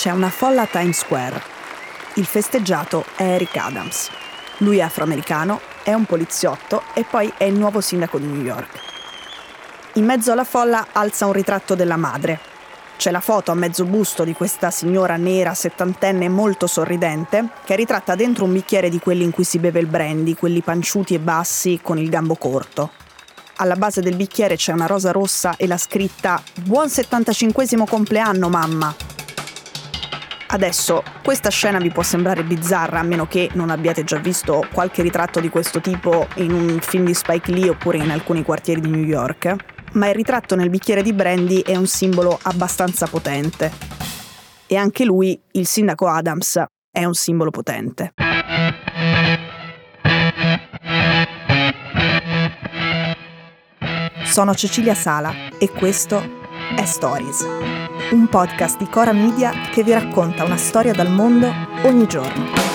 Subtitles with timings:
[0.00, 1.42] C'è una folla a Times Square.
[2.14, 4.08] Il festeggiato è Eric Adams.
[4.60, 8.80] Lui è afroamericano, è un poliziotto e poi è il nuovo sindaco di New York.
[9.96, 12.40] In mezzo alla folla alza un ritratto della madre,
[12.96, 17.76] c'è la foto a mezzo busto di questa signora nera settantenne molto sorridente, che è
[17.76, 21.18] ritratta dentro un bicchiere di quelli in cui si beve il brandy, quelli panciuti e
[21.18, 22.92] bassi con il gambo corto.
[23.56, 29.09] Alla base del bicchiere c'è una rosa rossa e la scritta Buon 75 compleanno, mamma!
[30.52, 35.00] Adesso, questa scena vi può sembrare bizzarra a meno che non abbiate già visto qualche
[35.00, 38.90] ritratto di questo tipo in un film di Spike Lee oppure in alcuni quartieri di
[38.90, 39.54] New York,
[39.92, 43.70] ma il ritratto nel bicchiere di brandy è un simbolo abbastanza potente.
[44.66, 48.12] E anche lui, il sindaco Adams, è un simbolo potente.
[54.24, 56.20] Sono Cecilia Sala e questo
[56.74, 57.46] è Stories,
[58.12, 61.48] un podcast di Cora Media che vi racconta una storia dal mondo
[61.84, 62.68] ogni giorno.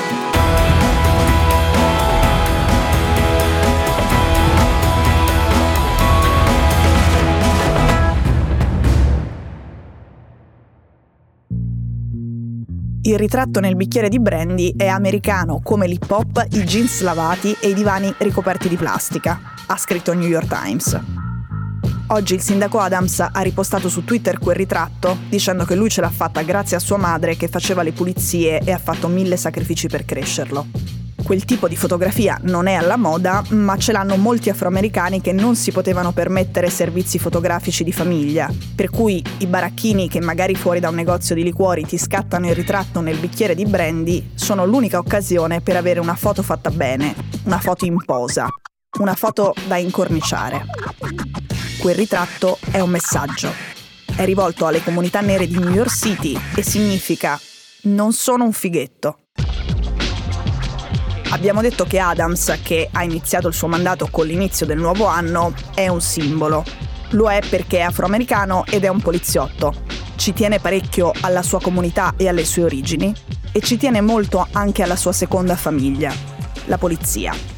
[13.01, 17.69] Il ritratto nel bicchiere di brandy è americano come l'hip hop, i jeans lavati e
[17.69, 21.24] i divani ricoperti di plastica, ha scritto il New York Times.
[22.07, 26.09] Oggi il sindaco Adams ha ripostato su Twitter quel ritratto dicendo che lui ce l'ha
[26.09, 30.05] fatta grazie a sua madre che faceva le pulizie e ha fatto mille sacrifici per
[30.05, 30.67] crescerlo
[31.25, 35.55] quel tipo di fotografia non è alla moda, ma ce l'hanno molti afroamericani che non
[35.55, 40.89] si potevano permettere servizi fotografici di famiglia, per cui i baracchini che magari fuori da
[40.89, 45.61] un negozio di liquori ti scattano il ritratto nel bicchiere di brandy sono l'unica occasione
[45.61, 48.47] per avere una foto fatta bene, una foto in posa,
[48.99, 50.63] una foto da incorniciare.
[51.85, 53.53] Quel ritratto è un messaggio.
[54.15, 57.39] È rivolto alle comunità nere di New York City e significa
[57.83, 59.19] non sono un fighetto.
[61.29, 65.53] Abbiamo detto che Adams, che ha iniziato il suo mandato con l'inizio del nuovo anno,
[65.75, 66.63] è un simbolo.
[67.09, 69.83] Lo è perché è afroamericano ed è un poliziotto.
[70.15, 73.13] Ci tiene parecchio alla sua comunità e alle sue origini
[73.51, 76.11] e ci tiene molto anche alla sua seconda famiglia,
[76.65, 77.54] la polizia.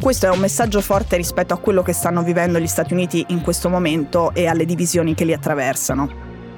[0.00, 3.42] Questo è un messaggio forte rispetto a quello che stanno vivendo gli Stati Uniti in
[3.42, 6.08] questo momento e alle divisioni che li attraversano.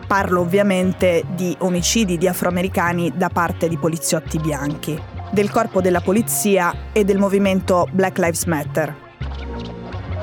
[0.07, 4.97] Parlo ovviamente di omicidi di afroamericani da parte di poliziotti bianchi
[5.33, 8.95] del corpo della polizia e del movimento Black Lives Matter.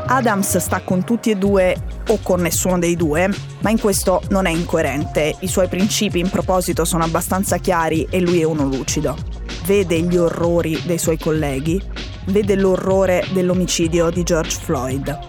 [0.06, 1.75] Adams sta con tutti e due
[2.07, 5.36] o con nessuno dei due, ma in questo non è incoerente.
[5.40, 9.18] I suoi principi in proposito sono abbastanza chiari e lui è uno lucido.
[9.66, 11.81] Vede gli orrori dei suoi colleghi,
[12.25, 15.19] vede l'orrore dell'omicidio di George Floyd.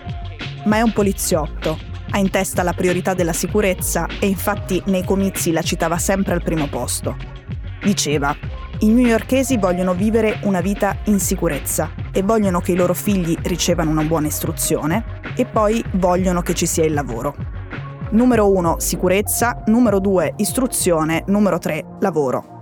[0.64, 1.78] Ma è un poliziotto,
[2.10, 6.42] ha in testa la priorità della sicurezza e infatti nei comizi la citava sempre al
[6.42, 7.16] primo posto.
[7.82, 8.36] Diceva,
[8.80, 13.90] i newyorkesi vogliono vivere una vita in sicurezza e vogliono che i loro figli ricevano
[13.90, 17.34] una buona istruzione e poi vogliono che ci sia il lavoro.
[18.10, 22.59] Numero 1 sicurezza, numero 2 istruzione, numero 3 lavoro.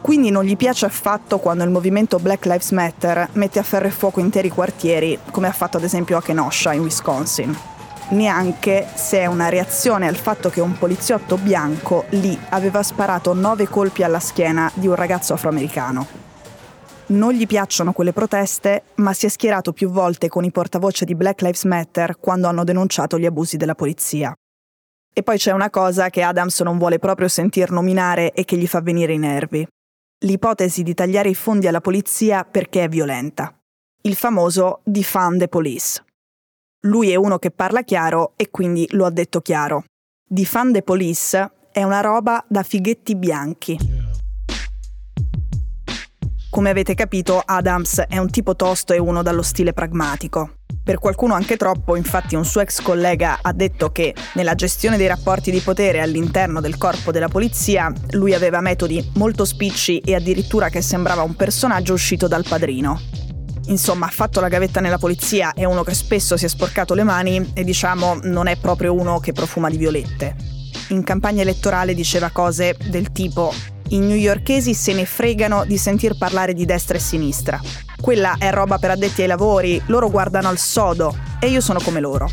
[0.00, 3.90] Quindi non gli piace affatto quando il movimento Black Lives Matter mette a ferro e
[3.90, 7.56] fuoco interi quartieri, come ha fatto ad esempio a Kenosha in Wisconsin
[8.10, 13.68] neanche se è una reazione al fatto che un poliziotto bianco lì aveva sparato nove
[13.68, 16.06] colpi alla schiena di un ragazzo afroamericano.
[17.08, 21.14] Non gli piacciono quelle proteste, ma si è schierato più volte con i portavoce di
[21.14, 24.34] Black Lives Matter quando hanno denunciato gli abusi della polizia.
[25.14, 28.66] E poi c'è una cosa che Adams non vuole proprio sentir nominare e che gli
[28.66, 29.66] fa venire i nervi.
[30.22, 33.56] L'ipotesi di tagliare i fondi alla polizia perché è violenta.
[34.02, 36.04] Il famoso defund the police.
[36.86, 39.84] Lui è uno che parla chiaro e quindi lo ha detto chiaro.
[40.28, 43.78] Di fan the police è una roba da fighetti bianchi.
[46.50, 50.57] Come avete capito, Adams è un tipo tosto e uno dallo stile pragmatico.
[50.88, 55.06] Per qualcuno anche troppo, infatti un suo ex collega ha detto che nella gestione dei
[55.06, 60.70] rapporti di potere all'interno del corpo della polizia lui aveva metodi molto spicci e addirittura
[60.70, 62.98] che sembrava un personaggio uscito dal padrino.
[63.66, 67.02] Insomma, ha fatto la gavetta nella polizia, è uno che spesso si è sporcato le
[67.02, 70.36] mani e diciamo non è proprio uno che profuma di violette.
[70.88, 73.52] In campagna elettorale diceva cose del tipo
[73.88, 77.60] i newyorkesi se ne fregano di sentir parlare di destra e sinistra.
[78.00, 82.00] Quella è roba per addetti ai lavori, loro guardano al sodo e io sono come
[82.00, 82.28] loro.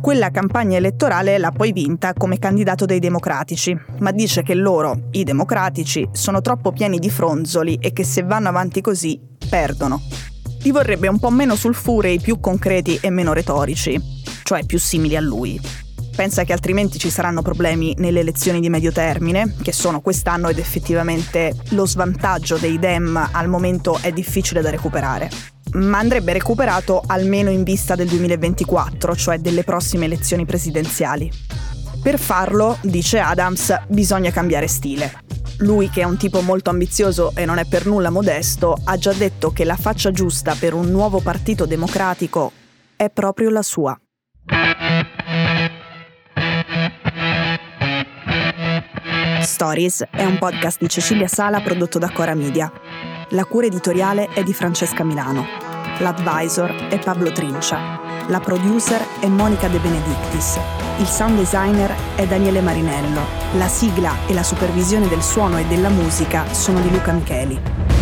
[0.00, 5.24] Quella campagna elettorale l'ha poi vinta come candidato dei democratici, ma dice che loro, i
[5.24, 10.00] democratici, sono troppo pieni di fronzoli e che se vanno avanti così perdono.
[10.62, 14.00] Li vorrebbe un po' meno sulfurei, più concreti e meno retorici,
[14.44, 15.60] cioè più simili a lui.
[16.18, 20.58] Pensa che altrimenti ci saranno problemi nelle elezioni di medio termine, che sono quest'anno ed
[20.58, 25.30] effettivamente lo svantaggio dei Dem al momento è difficile da recuperare.
[25.74, 31.30] Ma andrebbe recuperato almeno in vista del 2024, cioè delle prossime elezioni presidenziali.
[32.02, 35.22] Per farlo, dice Adams, bisogna cambiare stile.
[35.58, 39.12] Lui, che è un tipo molto ambizioso e non è per nulla modesto, ha già
[39.12, 42.50] detto che la faccia giusta per un nuovo partito democratico
[42.96, 43.96] è proprio la sua.
[49.58, 52.70] Stories è un podcast di Cecilia Sala prodotto da Cora Media.
[53.30, 55.44] La cura editoriale è di Francesca Milano.
[55.98, 57.98] L'advisor è Pablo Trincia.
[58.28, 60.60] La producer è Monica De Benedictis.
[60.98, 63.20] Il sound designer è Daniele Marinello.
[63.54, 67.97] La sigla e la supervisione del suono e della musica sono di Luca Micheli.